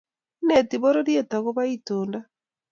ineti 0.43 0.75
bororiet 0.81 1.31
akobo 1.37 1.61
itondo 1.75 2.17